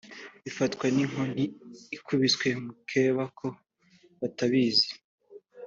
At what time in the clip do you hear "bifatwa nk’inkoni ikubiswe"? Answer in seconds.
0.45-2.47